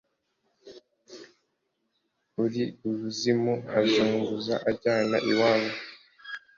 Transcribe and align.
Uri 2.41 2.63
ibuzimu 2.87 3.53
azunguza 3.79 4.55
ajyana 4.69 5.17
iwabo. 5.31 5.71